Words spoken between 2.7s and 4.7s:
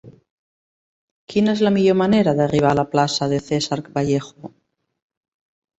a la plaça de César Vallejo?